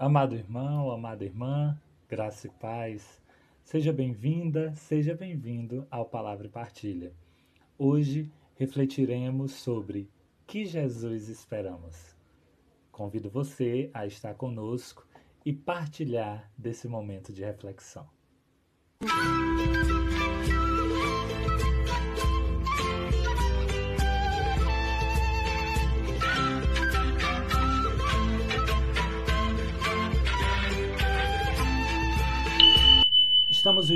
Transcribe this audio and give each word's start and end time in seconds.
Amado 0.00 0.34
irmão, 0.34 0.90
amada 0.90 1.26
irmã, 1.26 1.78
graça 2.08 2.46
e 2.46 2.50
paz, 2.50 3.20
seja 3.62 3.92
bem-vinda, 3.92 4.74
seja 4.74 5.14
bem-vindo 5.14 5.86
ao 5.90 6.06
Palavra 6.06 6.46
e 6.46 6.50
Partilha. 6.50 7.12
Hoje 7.76 8.32
refletiremos 8.56 9.52
sobre 9.52 10.08
que 10.46 10.64
Jesus 10.64 11.28
esperamos. 11.28 12.16
Convido 12.90 13.28
você 13.28 13.90
a 13.92 14.06
estar 14.06 14.32
conosco 14.36 15.06
e 15.44 15.52
partilhar 15.52 16.50
desse 16.56 16.88
momento 16.88 17.30
de 17.30 17.44
reflexão. 17.44 18.08
Estamos 19.02 19.99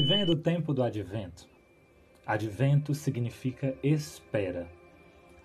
vivendo 0.05 0.33
o 0.33 0.37
tempo 0.37 0.75
do 0.75 0.83
advento. 0.83 1.49
Advento 2.27 2.95
significa 2.95 3.75
espera. 3.83 4.69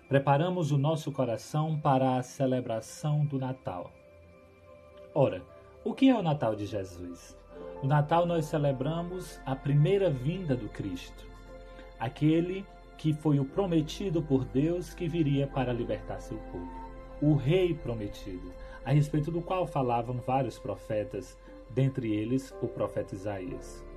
Preparamos 0.06 0.70
o 0.70 0.76
nosso 0.76 1.10
coração 1.10 1.80
para 1.80 2.18
a 2.18 2.22
celebração 2.22 3.24
do 3.24 3.38
Natal. 3.38 3.90
Ora, 5.14 5.42
o 5.82 5.94
que 5.94 6.10
é 6.10 6.14
o 6.14 6.22
Natal 6.22 6.54
de 6.54 6.66
Jesus? 6.66 7.34
No 7.82 7.88
Natal 7.88 8.26
nós 8.26 8.44
celebramos 8.44 9.40
a 9.46 9.56
primeira 9.56 10.10
vinda 10.10 10.54
do 10.54 10.68
Cristo, 10.68 11.24
aquele 11.98 12.62
que 12.98 13.14
foi 13.14 13.40
o 13.40 13.46
prometido 13.46 14.20
por 14.20 14.44
Deus 14.44 14.92
que 14.92 15.08
viria 15.08 15.46
para 15.46 15.72
libertar 15.72 16.20
seu 16.20 16.36
povo, 16.52 16.70
o 17.22 17.34
Rei 17.34 17.72
prometido, 17.72 18.52
a 18.84 18.92
respeito 18.92 19.30
do 19.30 19.40
qual 19.40 19.66
falavam 19.66 20.16
vários 20.16 20.58
profetas, 20.58 21.38
dentre 21.70 22.12
eles 22.12 22.54
o 22.60 22.68
profeta 22.68 23.14
Isaías. 23.14 23.88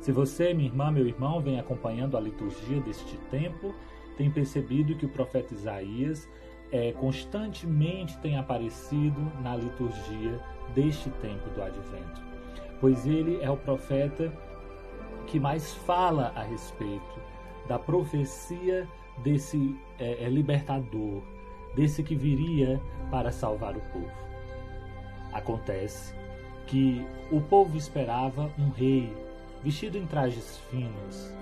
Se 0.00 0.12
você, 0.12 0.52
minha 0.52 0.68
irmã, 0.68 0.90
meu 0.90 1.06
irmão, 1.06 1.40
vem 1.40 1.58
acompanhando 1.58 2.16
a 2.16 2.20
liturgia 2.20 2.80
deste 2.80 3.16
tempo, 3.30 3.74
tem 4.16 4.30
percebido 4.30 4.94
que 4.94 5.06
o 5.06 5.08
profeta 5.08 5.54
Isaías 5.54 6.28
é, 6.70 6.92
constantemente 6.92 8.18
tem 8.18 8.36
aparecido 8.36 9.20
na 9.42 9.56
liturgia 9.56 10.40
deste 10.74 11.10
tempo 11.10 11.48
do 11.50 11.62
advento, 11.62 12.20
pois 12.80 13.06
ele 13.06 13.40
é 13.40 13.50
o 13.50 13.56
profeta 13.56 14.32
que 15.26 15.38
mais 15.40 15.74
fala 15.74 16.32
a 16.34 16.42
respeito 16.42 17.20
da 17.68 17.78
profecia 17.78 18.88
desse 19.18 19.76
é, 19.98 20.24
é, 20.24 20.28
libertador, 20.28 21.22
desse 21.74 22.02
que 22.02 22.14
viria 22.14 22.80
para 23.10 23.30
salvar 23.32 23.76
o 23.76 23.80
povo. 23.92 24.10
Acontece 25.32 26.14
que 26.66 27.06
o 27.30 27.40
povo 27.40 27.76
esperava 27.76 28.50
um 28.58 28.70
rei 28.70 29.12
vestido 29.64 29.96
em 29.96 30.06
trajes 30.06 30.58
finos, 30.70 31.32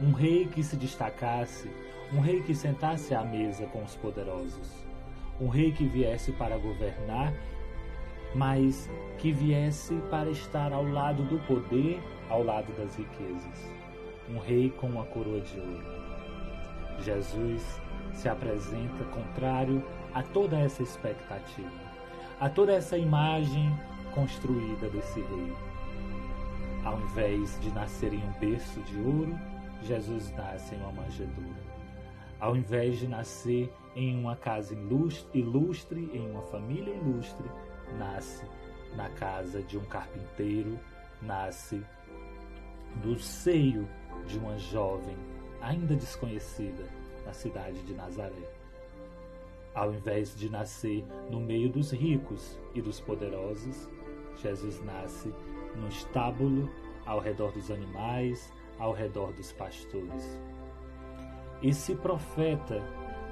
um 0.00 0.10
rei 0.10 0.46
que 0.46 0.64
se 0.64 0.76
destacasse, 0.76 1.70
um 2.12 2.18
rei 2.18 2.42
que 2.42 2.56
sentasse 2.56 3.14
à 3.14 3.22
mesa 3.22 3.66
com 3.66 3.84
os 3.84 3.94
poderosos, 3.94 4.84
um 5.40 5.46
rei 5.46 5.70
que 5.70 5.86
viesse 5.86 6.32
para 6.32 6.58
governar, 6.58 7.32
mas 8.34 8.90
que 9.16 9.30
viesse 9.30 9.94
para 10.10 10.28
estar 10.28 10.72
ao 10.72 10.82
lado 10.82 11.22
do 11.22 11.38
poder, 11.46 12.02
ao 12.28 12.42
lado 12.42 12.72
das 12.76 12.96
riquezas, 12.96 13.70
um 14.28 14.40
rei 14.40 14.68
com 14.68 14.88
uma 14.88 15.04
coroa 15.04 15.40
de 15.40 15.60
ouro. 15.60 15.84
Jesus 16.98 17.80
se 18.12 18.28
apresenta 18.28 19.04
contrário 19.04 19.84
a 20.12 20.20
toda 20.20 20.58
essa 20.58 20.82
expectativa, 20.82 21.70
a 22.40 22.48
toda 22.48 22.72
essa 22.72 22.98
imagem 22.98 23.72
construída 24.12 24.88
desse 24.88 25.20
rei 25.20 25.71
ao 26.84 27.00
invés 27.00 27.58
de 27.60 27.70
nascer 27.70 28.12
em 28.12 28.22
um 28.22 28.32
berço 28.40 28.80
de 28.82 28.98
ouro, 28.98 29.38
Jesus 29.82 30.30
nasce 30.32 30.74
em 30.74 30.78
uma 30.78 30.92
manjedoura. 30.92 31.72
Ao 32.40 32.56
invés 32.56 32.98
de 32.98 33.06
nascer 33.06 33.72
em 33.94 34.18
uma 34.18 34.34
casa 34.34 34.74
ilustre, 35.32 36.10
em 36.12 36.30
uma 36.30 36.42
família 36.42 36.92
ilustre, 36.94 37.48
nasce 37.98 38.44
na 38.96 39.08
casa 39.10 39.62
de 39.62 39.78
um 39.78 39.84
carpinteiro, 39.84 40.78
nasce 41.20 41.82
do 42.96 43.18
seio 43.18 43.88
de 44.26 44.38
uma 44.38 44.58
jovem 44.58 45.16
ainda 45.60 45.94
desconhecida 45.94 46.84
na 47.24 47.32
cidade 47.32 47.80
de 47.82 47.94
Nazaré. 47.94 48.50
Ao 49.74 49.92
invés 49.92 50.36
de 50.36 50.50
nascer 50.50 51.04
no 51.30 51.40
meio 51.40 51.70
dos 51.70 51.92
ricos 51.92 52.58
e 52.74 52.82
dos 52.82 53.00
poderosos, 53.00 53.88
Jesus 54.42 54.82
nasce 54.84 55.32
no 55.76 55.88
estábulo, 55.88 56.68
ao 57.06 57.18
redor 57.20 57.52
dos 57.52 57.70
animais, 57.70 58.52
ao 58.78 58.92
redor 58.92 59.32
dos 59.32 59.52
pastores. 59.52 60.40
Esse 61.62 61.94
profeta, 61.94 62.82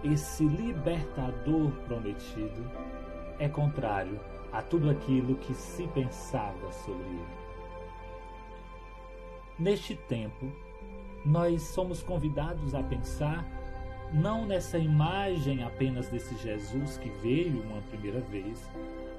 esse 0.04 0.44
libertador 0.44 1.70
prometido, 1.86 2.70
é 3.38 3.48
contrário 3.48 4.20
a 4.52 4.62
tudo 4.62 4.90
aquilo 4.90 5.36
que 5.36 5.54
se 5.54 5.86
pensava 5.88 6.72
sobre 6.72 7.02
ele. 7.02 7.40
Neste 9.58 9.94
tempo, 9.94 10.50
nós 11.24 11.62
somos 11.62 12.02
convidados 12.02 12.74
a 12.74 12.82
pensar 12.82 13.44
não 14.12 14.46
nessa 14.46 14.78
imagem 14.78 15.62
apenas 15.62 16.08
desse 16.08 16.36
Jesus 16.36 16.98
que 16.98 17.08
veio 17.08 17.62
uma 17.62 17.80
primeira 17.82 18.20
vez, 18.20 18.68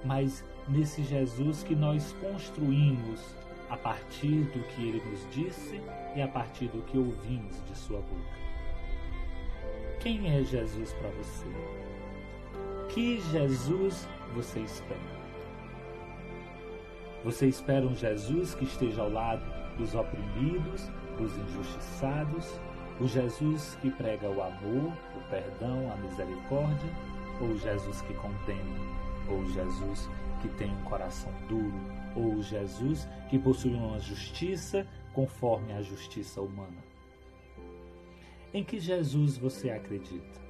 mas 0.03 0.43
nesse 0.67 1.03
Jesus 1.03 1.63
que 1.63 1.75
nós 1.75 2.13
construímos 2.13 3.35
a 3.71 3.77
partir 3.77 4.43
do 4.51 4.59
que 4.67 4.89
ele 4.89 5.01
nos 5.09 5.25
disse 5.31 5.81
e 6.13 6.21
a 6.21 6.27
partir 6.27 6.67
do 6.67 6.81
que 6.81 6.97
ouvimos 6.97 7.63
de 7.63 7.77
sua 7.77 8.01
boca. 8.01 8.41
Quem 10.01 10.29
é 10.29 10.43
Jesus 10.43 10.91
para 10.93 11.09
você? 11.11 11.47
Que 12.89 13.21
Jesus 13.31 14.09
você 14.35 14.59
espera? 14.59 15.21
Você 17.23 17.47
espera 17.47 17.85
um 17.85 17.95
Jesus 17.95 18.53
que 18.53 18.65
esteja 18.65 19.03
ao 19.03 19.09
lado 19.09 19.43
dos 19.77 19.95
oprimidos, 19.95 20.89
dos 21.17 21.37
injustiçados, 21.37 22.59
o 22.99 23.07
Jesus 23.07 23.77
que 23.81 23.89
prega 23.89 24.27
o 24.27 24.41
amor, 24.41 24.91
o 25.15 25.29
perdão, 25.29 25.89
a 25.93 25.95
misericórdia, 25.95 26.91
ou 27.39 27.57
Jesus 27.57 28.01
que 28.01 28.13
condena, 28.15 29.10
ou 29.29 29.45
Jesus 29.45 30.09
que 30.41 30.49
tem 30.49 30.71
um 30.71 30.83
coração 30.83 31.31
duro, 31.47 31.79
ou 32.15 32.41
Jesus 32.41 33.07
que 33.29 33.37
possui 33.37 33.73
uma 33.73 33.99
justiça 33.99 34.87
conforme 35.13 35.73
a 35.73 35.81
justiça 35.81 36.41
humana. 36.41 36.83
Em 38.53 38.63
que 38.63 38.79
Jesus 38.79 39.37
você 39.37 39.69
acredita? 39.69 40.41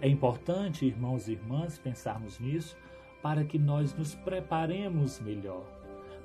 É 0.00 0.08
importante, 0.08 0.86
irmãos 0.86 1.28
e 1.28 1.32
irmãs, 1.32 1.78
pensarmos 1.78 2.38
nisso 2.40 2.76
para 3.22 3.44
que 3.44 3.58
nós 3.58 3.94
nos 3.94 4.14
preparemos 4.14 5.20
melhor 5.20 5.64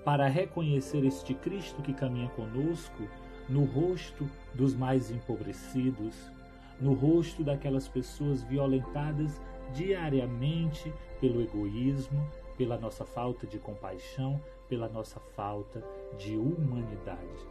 para 0.07 0.27
reconhecer 0.27 1.03
este 1.03 1.33
Cristo 1.33 1.81
que 1.81 1.93
caminha 1.93 2.29
conosco 2.29 3.03
no 3.49 3.65
rosto 3.65 4.25
dos 4.55 4.73
mais 4.73 5.11
empobrecidos, 5.11 6.31
no 6.79 6.93
rosto 6.93 7.43
daquelas 7.43 7.89
pessoas 7.89 8.41
violentadas 8.41 9.41
diariamente 9.73 10.93
pelo 11.19 11.41
egoísmo, 11.41 12.27
pela 12.57 12.77
nossa 12.77 13.05
falta 13.05 13.45
de 13.45 13.59
compaixão, 13.59 14.41
pela 14.67 14.89
nossa 14.89 15.19
falta 15.19 15.83
de 16.17 16.35
humanidade. 16.35 17.47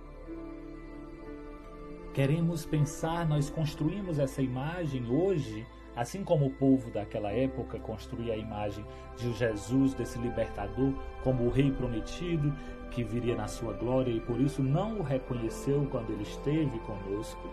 Queremos 2.13 2.65
pensar, 2.65 3.29
nós 3.29 3.51
construímos 3.51 4.19
essa 4.19 4.41
imagem 4.41 5.07
hoje, 5.11 5.67
assim 5.95 6.25
como 6.25 6.47
o 6.47 6.53
povo 6.53 6.91
daquela 6.91 7.31
época 7.31 7.79
construía 7.79 8.33
a 8.33 8.39
imagem 8.39 8.85
de 9.17 9.33
Jesus, 9.35 9.95
desse 9.95 10.19
libertador, 10.19 10.95
como 11.23 11.45
o 11.45 11.51
rei 11.51 11.71
prometido 11.71 12.53
que 12.91 13.05
viria 13.05 13.37
na 13.37 13.47
sua 13.47 13.75
glória 13.75 14.11
e 14.11 14.21
por 14.21 14.41
isso 14.41 14.63
não 14.63 15.01
o 15.01 15.03
reconheceu 15.03 15.87
quando 15.91 16.11
ele 16.11 16.23
esteve 16.23 16.79
conosco. 16.81 17.49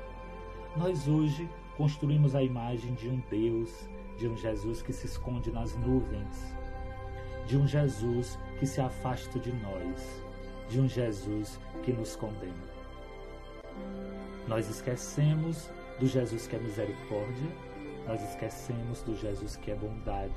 Nós 0.78 1.08
hoje 1.08 1.50
construímos 1.76 2.34
a 2.34 2.42
imagem 2.42 2.94
de 2.94 3.10
um 3.10 3.22
Deus, 3.30 3.90
de 4.18 4.28
um 4.28 4.38
Jesus 4.38 4.82
que 4.82 4.94
se 4.94 5.06
esconde 5.06 5.52
nas 5.52 5.76
nuvens, 5.78 6.56
de 7.48 7.58
um 7.58 7.68
Jesus 7.68 8.38
que 8.60 8.66
se 8.66 8.80
afasta 8.80 9.40
de 9.40 9.52
nós, 9.52 10.24
de 10.70 10.80
um 10.80 10.88
Jesus 10.88 11.60
que 11.84 11.92
nos 11.92 12.16
condena. 12.16 12.54
Nós 14.48 14.70
esquecemos 14.70 15.70
do 16.00 16.08
Jesus 16.08 16.48
que 16.48 16.56
é 16.56 16.60
misericórdia, 16.60 17.50
nós 18.08 18.22
esquecemos 18.22 19.02
do 19.02 19.16
Jesus 19.16 19.56
que 19.56 19.72
é 19.72 19.76
bondade, 19.76 20.34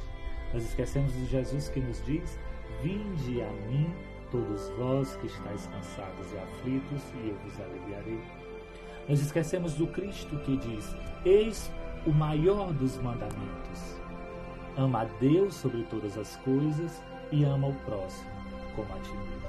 nós 0.53 0.65
esquecemos 0.65 1.13
do 1.13 1.27
Jesus 1.27 1.69
que 1.69 1.81
nos 1.81 2.05
diz: 2.05 2.39
Vinde 2.83 3.43
a 3.43 3.51
mim, 3.69 3.93
todos 4.31 4.69
vós 4.71 5.17
que 5.17 5.27
estáis 5.27 5.67
cansados 5.67 6.33
e 6.33 6.39
aflitos, 6.39 7.03
e 7.15 7.29
eu 7.29 7.37
vos 7.45 7.61
aliviarei. 7.61 8.21
Nós 9.09 9.21
esquecemos 9.21 9.75
do 9.75 9.87
Cristo 9.89 10.39
que 10.41 10.57
diz: 10.57 10.95
Eis 11.25 11.71
o 12.07 12.13
maior 12.13 12.73
dos 12.73 12.97
mandamentos. 12.99 14.01
Ama 14.77 15.03
a 15.03 15.05
Deus 15.05 15.55
sobre 15.55 15.83
todas 15.85 16.17
as 16.17 16.37
coisas 16.37 17.03
e 17.33 17.45
ama 17.45 17.69
o 17.69 17.75
próximo 17.85 18.31
como 18.75 18.93
a 18.93 18.99
ti 19.01 19.11
mesmo. 19.11 19.47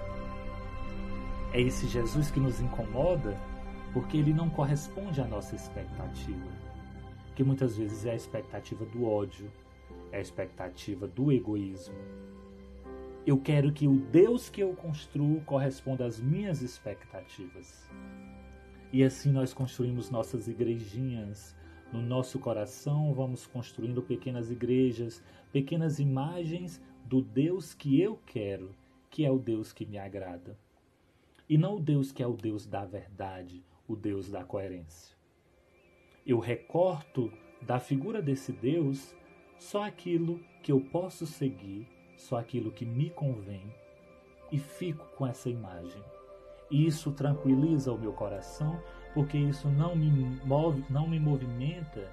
É 1.54 1.62
esse 1.62 1.88
Jesus 1.88 2.31
que 2.31 2.39
nos 2.39 2.59
incomoda 2.59 3.38
porque 3.94 4.18
ele 4.18 4.33
não 4.33 4.50
corresponde 4.50 5.21
à 5.21 5.25
nossa 5.25 5.56
expectativa, 5.56 6.51
que 7.36 7.44
muitas 7.44 7.77
vezes 7.77 8.06
é 8.06 8.12
a 8.12 8.15
expectativa 8.15 8.86
do 8.86 9.06
ódio, 9.06 9.51
é 10.12 10.18
a 10.18 10.21
expectativa 10.21 11.07
do 11.07 11.31
egoísmo. 11.31 11.95
Eu 13.25 13.38
quero 13.38 13.74
que 13.74 13.88
o 13.88 13.98
Deus 13.98 14.50
que 14.50 14.62
eu 14.62 14.74
construo 14.74 15.42
corresponda 15.42 16.06
às 16.06 16.19
minhas 16.19 16.62
expectativas. 16.62 17.89
E 18.92 19.04
assim 19.04 19.31
nós 19.31 19.54
construímos 19.54 20.09
nossas 20.09 20.48
igrejinhas. 20.48 21.54
No 21.92 22.01
nosso 22.01 22.38
coração, 22.38 23.13
vamos 23.13 23.48
construindo 23.48 24.01
pequenas 24.01 24.51
igrejas, 24.51 25.24
pequenas 25.54 26.00
imagens 26.00 26.81
do 27.06 27.22
Deus 27.22 27.74
que 27.74 28.01
eu 28.01 28.19
quero, 28.25 28.75
que 29.10 29.25
é 29.25 29.31
o 29.31 29.39
Deus 29.39 29.72
que 29.72 29.86
me 29.86 29.98
agrada. 29.98 30.57
E 31.50 31.57
não 31.57 31.78
o 31.78 31.80
Deus 31.80 32.12
que 32.12 32.22
é 32.22 32.28
o 32.28 32.34
Deus 32.34 32.66
da 32.66 32.86
verdade, 32.86 33.63
o 33.88 33.95
Deus 33.95 34.30
da 34.30 34.44
coerência. 34.44 35.16
Eu 36.25 36.39
recorto 36.39 37.31
da 37.62 37.80
figura 37.80 38.22
desse 38.22 38.51
Deus 38.51 39.16
só 39.57 39.83
aquilo 39.83 40.42
que 40.62 40.74
eu 40.74 40.81
posso 40.81 41.25
seguir, 41.25 41.88
só 42.18 42.38
aquilo 42.38 42.72
que 42.72 42.86
me 42.86 43.10
convém, 43.10 43.63
e 44.51 44.57
fico 44.57 45.06
com 45.16 45.25
essa 45.25 45.50
imagem. 45.50 46.04
E 46.69 46.86
isso 46.86 47.13
tranquiliza 47.13 47.94
o 47.94 47.98
meu 47.98 48.12
coração, 48.12 48.78
porque 49.13 49.38
isso 49.38 49.68
não 49.69 49.95
me 49.95 50.09
move, 50.45 50.83
não 50.89 51.07
me 51.07 51.19
movimenta, 51.19 52.12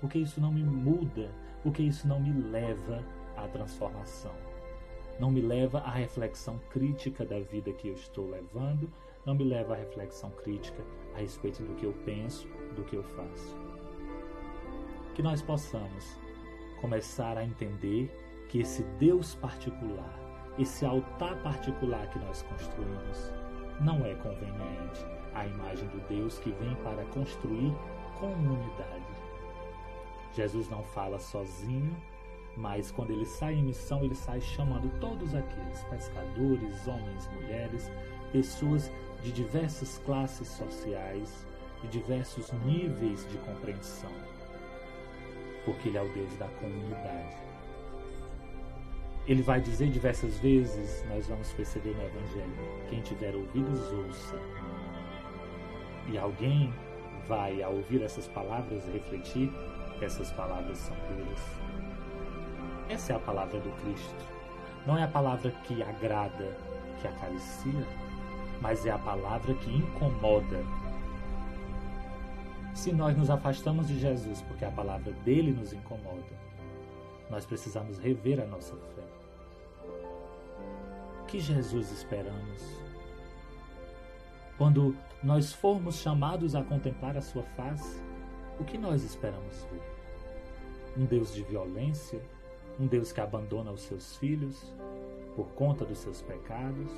porque 0.00 0.18
isso 0.18 0.40
não 0.40 0.52
me 0.52 0.62
muda, 0.62 1.30
porque 1.62 1.82
isso 1.82 2.06
não 2.06 2.20
me 2.20 2.32
leva 2.50 3.02
à 3.36 3.48
transformação. 3.48 4.34
Não 5.18 5.30
me 5.30 5.40
leva 5.40 5.78
à 5.80 5.90
reflexão 5.90 6.58
crítica 6.70 7.24
da 7.24 7.38
vida 7.40 7.72
que 7.72 7.88
eu 7.88 7.94
estou 7.94 8.28
levando, 8.28 8.90
não 9.24 9.34
me 9.34 9.44
leva 9.44 9.74
à 9.74 9.76
reflexão 9.76 10.30
crítica 10.30 10.82
a 11.14 11.18
respeito 11.18 11.62
do 11.62 11.74
que 11.74 11.86
eu 11.86 11.92
penso, 12.04 12.48
do 12.76 12.84
que 12.84 12.96
eu 12.96 13.02
faço. 13.02 13.56
Que 15.14 15.22
nós 15.22 15.40
possamos 15.40 16.18
começar 16.80 17.38
a 17.38 17.44
entender 17.44 18.10
que 18.48 18.58
esse 18.60 18.82
Deus 18.98 19.34
particular, 19.36 20.18
esse 20.58 20.84
altar 20.84 21.36
particular 21.42 22.10
que 22.10 22.18
nós 22.18 22.42
construímos, 22.42 23.32
não 23.80 24.04
é 24.04 24.14
conveniente 24.16 25.13
à 25.34 25.46
imagem 25.46 25.88
do 25.88 26.00
Deus 26.08 26.38
que 26.38 26.50
vem 26.52 26.74
para 26.76 27.04
construir 27.06 27.72
comunidade. 28.18 29.04
Jesus 30.34 30.68
não 30.68 30.82
fala 30.82 31.18
sozinho, 31.18 31.96
mas 32.56 32.90
quando 32.90 33.10
ele 33.10 33.26
sai 33.26 33.54
em 33.54 33.62
missão, 33.62 34.04
ele 34.04 34.14
sai 34.14 34.40
chamando 34.40 34.88
todos 35.00 35.34
aqueles 35.34 35.82
pescadores, 35.84 36.86
homens, 36.86 37.28
mulheres, 37.34 37.90
pessoas 38.32 38.90
de 39.22 39.32
diversas 39.32 39.98
classes 39.98 40.48
sociais, 40.48 41.46
de 41.82 41.88
diversos 41.88 42.52
níveis 42.64 43.28
de 43.30 43.38
compreensão, 43.38 44.12
porque 45.64 45.88
ele 45.88 45.98
é 45.98 46.02
o 46.02 46.08
Deus 46.08 46.34
da 46.36 46.48
comunidade. 46.48 47.36
Ele 49.26 49.42
vai 49.42 49.60
dizer 49.60 49.88
diversas 49.88 50.38
vezes, 50.38 51.02
nós 51.08 51.26
vamos 51.26 51.50
perceber 51.52 51.94
no 51.94 52.02
Evangelho: 52.02 52.52
quem 52.90 53.00
tiver 53.00 53.34
ouvidos, 53.34 53.80
ouça. 53.92 54.38
E 56.08 56.18
alguém 56.18 56.72
vai, 57.28 57.62
ao 57.62 57.74
ouvir 57.74 58.02
essas 58.02 58.28
palavras, 58.28 58.86
refletir 58.92 59.50
essas 60.00 60.30
palavras 60.32 60.78
são 60.78 60.96
puras. 60.96 61.40
Essa 62.88 63.14
é 63.14 63.16
a 63.16 63.20
palavra 63.20 63.58
do 63.60 63.70
Cristo. 63.82 64.24
Não 64.86 64.98
é 64.98 65.04
a 65.04 65.08
palavra 65.08 65.50
que 65.64 65.82
agrada, 65.82 66.56
que 67.00 67.08
acaricia, 67.08 67.86
mas 68.60 68.84
é 68.84 68.90
a 68.90 68.98
palavra 68.98 69.54
que 69.54 69.70
incomoda. 69.74 70.62
Se 72.74 72.92
nós 72.92 73.16
nos 73.16 73.30
afastamos 73.30 73.88
de 73.88 73.98
Jesus 73.98 74.42
porque 74.42 74.64
a 74.64 74.70
palavra 74.70 75.12
dele 75.24 75.52
nos 75.52 75.72
incomoda, 75.72 76.44
nós 77.30 77.46
precisamos 77.46 77.98
rever 77.98 78.40
a 78.40 78.46
nossa 78.46 78.76
fé. 78.76 79.04
Que 81.26 81.40
Jesus 81.40 81.90
esperamos? 81.90 82.83
Quando 84.56 84.94
nós 85.22 85.52
formos 85.52 85.96
chamados 85.96 86.54
a 86.54 86.62
contemplar 86.62 87.16
a 87.16 87.20
sua 87.20 87.42
face, 87.42 88.00
o 88.60 88.64
que 88.64 88.78
nós 88.78 89.02
esperamos 89.02 89.66
ver? 89.70 89.82
Um 90.96 91.04
Deus 91.04 91.34
de 91.34 91.42
violência? 91.42 92.22
Um 92.78 92.86
Deus 92.86 93.10
que 93.10 93.20
abandona 93.20 93.72
os 93.72 93.82
seus 93.82 94.16
filhos 94.16 94.72
por 95.34 95.48
conta 95.54 95.84
dos 95.84 95.98
seus 95.98 96.22
pecados? 96.22 96.90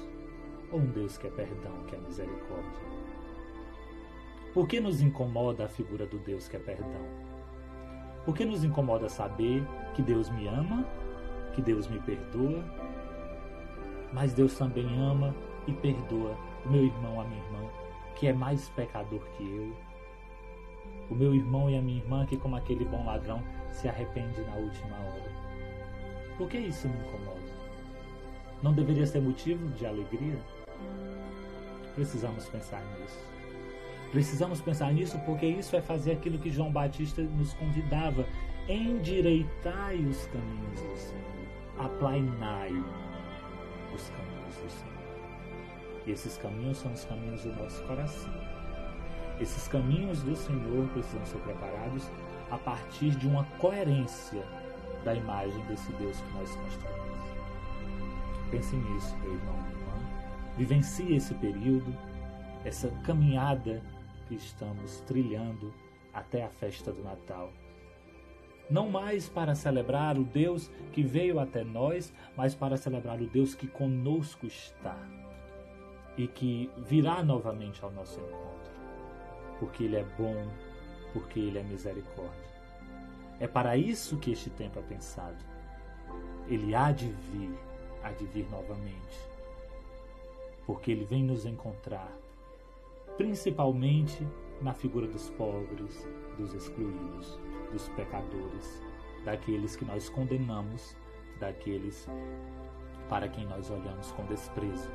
Ou 0.71 0.81
um 0.81 0.87
Deus 0.87 1.17
que 1.17 1.27
é 1.27 1.31
perdão, 1.31 1.73
que 1.87 1.95
é 1.95 1.99
misericórdia? 1.99 2.87
Por 4.53 4.69
que 4.69 4.79
nos 4.79 5.01
incomoda 5.01 5.65
a 5.65 5.69
figura 5.69 6.07
do 6.07 6.19
Deus 6.19 6.49
que 6.49 6.57
é 6.57 6.61
perdão? 6.61 7.07
Por 8.27 8.35
que 8.35 8.45
nos 8.45 8.65
incomoda 8.65 9.09
saber 9.09 9.67
que 9.95 10.03
Deus 10.03 10.29
me 10.29 10.47
ama, 10.47 10.87
que 11.55 11.63
Deus 11.63 11.89
me 11.89 12.01
perdoa, 12.01 12.63
mas 14.13 14.35
Deus 14.35 14.59
também 14.59 14.87
ama 14.99 15.35
e 15.67 15.73
perdoa 15.73 16.37
meu 16.71 16.85
irmão, 16.85 17.21
a 17.21 17.25
minha 17.25 17.43
irmã, 17.43 17.61
que 18.15 18.27
é 18.27 18.33
mais 18.33 18.69
pecador 18.71 19.21
que 19.37 19.43
eu, 19.43 19.77
o 21.11 21.15
meu 21.15 21.35
irmão 21.35 21.71
e 21.71 21.77
a 21.77 21.83
minha 21.83 21.99
irmã 21.99 22.27
que, 22.27 22.37
como 22.37 22.57
aquele 22.57 22.85
bom 22.85 23.05
ladrão, 23.05 23.43
se 23.71 23.89
arrepende 23.89 24.41
na 24.41 24.57
última 24.57 24.97
hora. 24.97 25.31
Por 26.37 26.49
que 26.49 26.59
isso 26.59 26.89
me 26.89 26.97
incomoda? 26.99 27.57
Não 28.63 28.73
deveria 28.73 29.07
ser 29.07 29.21
motivo 29.21 29.69
de 29.71 29.87
alegria? 29.87 30.39
Precisamos 31.95 32.47
pensar 32.49 32.83
nisso. 32.99 33.19
Precisamos 34.11 34.61
pensar 34.61 34.93
nisso 34.93 35.19
porque 35.27 35.47
isso 35.47 35.77
é 35.77 35.81
fazer 35.81 36.13
aquilo 36.13 36.39
que 36.39 36.51
João 36.51 36.73
Batista 36.73 37.23
nos 37.23 37.53
convidava: 37.55 38.27
endireitai 38.69 39.97
os 39.97 40.27
caminhos 40.27 40.81
do 40.81 40.97
Senhor, 40.97 41.85
aplainai 41.87 42.73
os 43.95 44.09
caminhos 44.11 44.57
do 44.57 44.71
Senhor. 44.71 45.06
E 46.07 46.13
esses 46.13 46.39
caminhos 46.39 46.79
são 46.79 46.93
os 46.93 47.05
caminhos 47.05 47.43
do 47.43 47.53
nosso 47.57 47.83
coração. 47.83 48.33
Esses 49.41 49.67
caminhos 49.69 50.23
do 50.23 50.37
Senhor 50.37 50.89
precisam 50.91 51.27
ser 51.27 51.39
preparados 51.39 52.09
a 52.51 52.57
partir 52.57 53.11
de 53.11 53.27
uma 53.27 53.45
coerência 53.59 54.43
da 55.05 55.15
imagem 55.15 55.61
desse 55.67 55.93
Deus 55.95 56.19
que 56.21 56.33
nós 56.39 56.55
construímos. 56.55 57.07
Pense 58.51 58.77
nisso, 58.77 59.17
meu 59.19 59.35
irmão, 59.35 59.57
irmã. 59.69 59.93
Vivencie 60.57 61.17
esse 61.17 61.35
período, 61.35 61.93
essa 62.65 62.89
caminhada 63.05 63.83
que 64.29 64.37
estamos 64.37 65.01
trilhando 65.01 65.75
até 66.15 66.45
a 66.45 66.49
festa 66.49 66.93
do 66.93 67.03
Natal. 67.03 67.53
Não 68.71 68.89
mais 68.89 69.29
para 69.29 69.55
celebrar 69.55 70.17
o 70.17 70.25
Deus 70.25 70.71
que 70.93 71.03
veio 71.03 71.39
até 71.39 71.63
nós, 71.63 72.13
mas 72.37 72.55
para 72.55 72.77
celebrar 72.77 73.21
o 73.21 73.27
Deus 73.27 73.55
que 73.55 73.67
conosco 73.67 74.47
está 74.47 74.97
e 76.17 76.27
que 76.27 76.71
virá 76.79 77.23
novamente 77.23 77.85
ao 77.85 77.91
nosso 77.91 78.19
encontro, 78.21 78.73
porque 79.59 79.85
Ele 79.85 79.97
é 79.97 80.05
bom, 80.19 80.49
porque 81.13 81.39
Ele 81.39 81.59
é 81.59 81.63
misericórdia. 81.63 82.47
É 83.39 83.47
para 83.47 83.77
isso 83.77 84.17
que 84.17 84.31
este 84.33 84.49
tempo 84.51 84.79
é 84.79 84.83
pensado. 84.83 85.45
Ele 86.49 86.75
há 86.75 86.91
de 86.91 87.09
vir, 87.09 87.55
há 88.03 88.11
de 88.13 88.25
vir 88.27 88.49
novamente, 88.51 89.21
porque 90.65 90.91
Ele 90.91 91.05
vem 91.05 91.23
nos 91.23 91.45
encontrar, 91.45 92.11
principalmente 93.17 94.27
na 94.63 94.73
figura 94.73 95.07
dos 95.07 95.29
pobres, 95.31 96.09
dos 96.39 96.55
excluídos, 96.55 97.39
dos 97.73 97.89
pecadores, 97.91 98.83
daqueles 99.25 99.77
que 99.77 99.85
nós 99.85 100.09
condenamos, 100.09 100.97
daqueles 101.39 102.09
para 103.09 103.29
quem 103.29 103.47
nós 103.47 103.71
olhamos 103.71 104.11
com 104.13 104.25
desprezo 104.27 104.91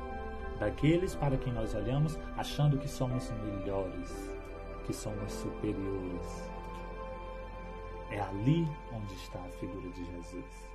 daqueles 0.62 1.16
para 1.16 1.36
quem 1.36 1.52
nós 1.52 1.74
olhamos 1.74 2.16
achando 2.36 2.78
que 2.78 2.88
somos 2.88 3.32
melhores, 3.42 4.30
que 4.86 4.94
somos 4.94 5.32
superiores. 5.32 6.48
É 8.10 8.20
ali 8.20 8.68
onde 8.92 9.12
está 9.14 9.40
a 9.40 9.48
figura 9.58 9.88
de 9.88 10.04
Jesus. 10.04 10.68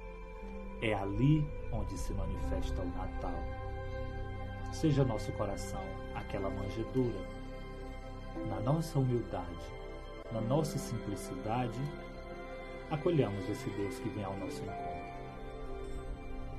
É 0.81 0.93
ali 0.93 1.47
onde 1.71 1.97
se 1.97 2.13
manifesta 2.13 2.81
o 2.81 2.97
Natal. 2.97 3.39
Seja 4.73 5.05
nosso 5.05 5.31
coração 5.33 5.81
aquela 6.15 6.49
manjedoura. 6.49 7.37
Na 8.49 8.59
nossa 8.59 8.99
humildade, 8.99 9.71
na 10.33 10.41
nossa 10.41 10.77
simplicidade, 10.77 11.79
acolhamos 12.91 13.47
esse 13.49 13.69
Deus 13.69 13.97
que 13.99 14.09
vem 14.09 14.25
ao 14.25 14.35
nosso 14.35 14.61
encontro. 14.63 15.07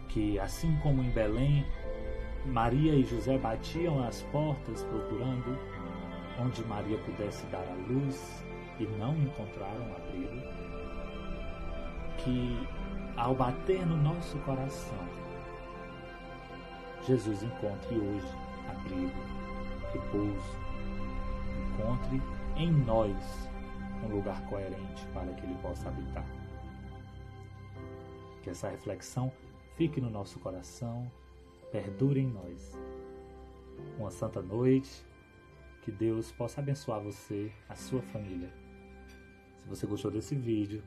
Que 0.08 0.40
assim 0.40 0.74
como 0.82 1.02
em 1.02 1.10
Belém 1.10 1.66
Maria 2.46 2.94
e 2.94 3.04
José 3.04 3.36
batiam 3.38 4.02
as 4.06 4.22
portas 4.24 4.82
procurando 4.84 5.58
onde 6.40 6.64
Maria 6.64 6.98
pudesse 6.98 7.44
dar 7.46 7.64
a 7.64 7.92
luz 7.92 8.44
e 8.78 8.84
não 8.98 9.16
encontraram 9.16 9.84
abrigo. 9.96 10.40
Que 12.18 12.66
ao 13.16 13.34
bater 13.34 13.84
no 13.86 13.96
nosso 13.96 14.38
coração, 14.38 14.98
Jesus 17.06 17.42
encontre 17.42 17.96
hoje 17.96 18.28
abrigo, 18.68 19.12
repouso, 19.92 20.58
encontre 21.72 22.22
em 22.56 22.70
nós 22.70 23.48
um 24.04 24.14
lugar 24.14 24.40
coerente 24.46 25.06
para 25.12 25.32
que 25.32 25.44
Ele 25.44 25.56
possa 25.60 25.88
habitar. 25.88 26.26
Que 28.42 28.50
essa 28.50 28.68
reflexão 28.68 29.32
fique 29.76 30.00
no 30.00 30.10
nosso 30.10 30.38
coração, 30.38 31.10
perdure 31.70 32.20
em 32.20 32.26
nós. 32.26 32.76
Uma 33.98 34.10
santa 34.10 34.40
noite, 34.40 35.04
que 35.82 35.92
Deus 35.92 36.32
possa 36.32 36.60
abençoar 36.60 37.00
você, 37.00 37.52
a 37.68 37.74
sua 37.74 38.02
família. 38.02 38.52
Se 39.62 39.68
você 39.68 39.86
gostou 39.86 40.10
desse 40.10 40.34
vídeo, 40.34 40.82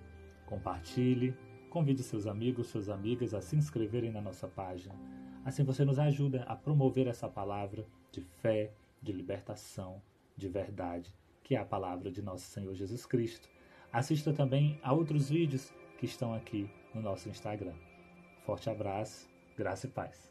compartilhe, 0.45 1.35
convide 1.69 2.03
seus 2.03 2.27
amigos, 2.27 2.67
suas 2.67 2.89
amigas 2.89 3.33
a 3.33 3.41
se 3.41 3.55
inscreverem 3.55 4.11
na 4.11 4.21
nossa 4.21 4.47
página. 4.47 4.95
Assim 5.43 5.63
você 5.63 5.83
nos 5.83 5.97
ajuda 5.97 6.43
a 6.43 6.55
promover 6.55 7.07
essa 7.07 7.27
palavra 7.27 7.85
de 8.11 8.21
fé, 8.21 8.73
de 9.01 9.11
libertação, 9.11 10.01
de 10.37 10.47
verdade, 10.47 11.15
que 11.43 11.55
é 11.55 11.59
a 11.59 11.65
palavra 11.65 12.11
de 12.11 12.21
nosso 12.21 12.45
Senhor 12.45 12.73
Jesus 12.75 13.05
Cristo. 13.05 13.49
Assista 13.91 14.31
também 14.31 14.79
a 14.83 14.93
outros 14.93 15.29
vídeos 15.29 15.73
que 15.97 16.05
estão 16.05 16.33
aqui 16.33 16.69
no 16.93 17.01
nosso 17.01 17.29
Instagram. 17.29 17.73
Forte 18.45 18.69
abraço, 18.69 19.27
graça 19.57 19.87
e 19.87 19.89
paz. 19.89 20.30